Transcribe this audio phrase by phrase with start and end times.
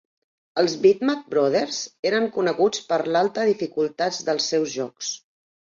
[0.61, 1.81] Els Bitmap Brothers
[2.13, 5.17] eren coneguts per l'alta dificultat dels seus jocs.